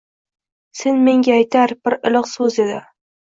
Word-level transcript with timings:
Sen 0.79 0.95
menga 1.09 1.35
aytgan 1.35 1.75
bir 1.89 1.97
iliq 2.11 2.31
so‘z 2.31 2.59
edi… 2.67 2.81